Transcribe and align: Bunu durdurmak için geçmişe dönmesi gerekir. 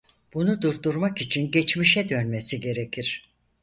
Bunu 0.33 0.61
durdurmak 0.61 1.21
için 1.21 1.51
geçmişe 1.51 2.09
dönmesi 2.09 2.59
gerekir. 2.59 3.23